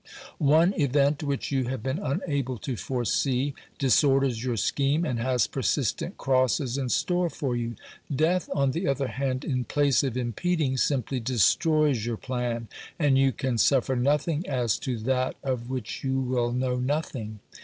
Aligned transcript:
One 0.39 0.73
event 0.81 1.21
which 1.21 1.51
you 1.51 1.65
have 1.65 1.83
been 1.83 1.99
unable 1.99 2.57
to 2.57 2.75
foresee 2.75 3.53
disorders 3.77 4.43
your 4.43 4.57
scheme 4.57 5.05
and 5.05 5.19
has 5.19 5.45
persistent 5.45 6.17
crosses 6.17 6.75
in 6.75 6.89
store 6.89 7.29
for 7.29 7.55
you; 7.55 7.75
death, 8.11 8.49
on 8.51 8.71
the 8.71 8.87
other 8.87 9.09
hand, 9.09 9.45
in 9.45 9.63
place 9.63 10.03
of 10.03 10.17
impeding, 10.17 10.75
simply 10.77 11.19
destroys 11.19 12.03
your 12.03 12.17
plan, 12.17 12.67
and 12.97 13.19
you 13.19 13.31
can 13.31 13.59
suffer 13.59 13.95
nothing 13.95 14.43
as 14.49 14.79
to 14.79 14.97
that 14.97 15.35
of 15.43 15.69
which 15.69 16.03
you 16.03 16.19
will 16.19 16.51
know 16.51 16.69
62 16.77 16.77
OBERMANN 16.77 16.85
nothing. 16.87 17.39